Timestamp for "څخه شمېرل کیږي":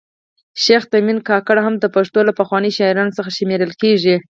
3.17-4.15